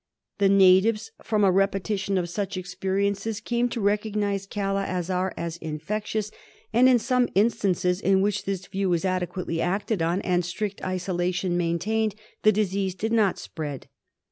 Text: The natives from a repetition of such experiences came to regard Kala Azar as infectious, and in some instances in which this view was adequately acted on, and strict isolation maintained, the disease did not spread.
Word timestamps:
The 0.39 0.49
natives 0.49 1.11
from 1.21 1.43
a 1.43 1.51
repetition 1.51 2.17
of 2.17 2.27
such 2.27 2.57
experiences 2.57 3.39
came 3.39 3.69
to 3.69 3.79
regard 3.79 4.49
Kala 4.49 4.85
Azar 4.85 5.31
as 5.37 5.57
infectious, 5.57 6.31
and 6.73 6.89
in 6.89 6.97
some 6.97 7.29
instances 7.35 8.01
in 8.01 8.21
which 8.21 8.45
this 8.45 8.65
view 8.65 8.89
was 8.89 9.05
adequately 9.05 9.61
acted 9.61 10.01
on, 10.01 10.19
and 10.21 10.43
strict 10.43 10.83
isolation 10.83 11.55
maintained, 11.55 12.15
the 12.41 12.51
disease 12.51 12.95
did 12.95 13.11
not 13.13 13.37
spread. 13.37 13.87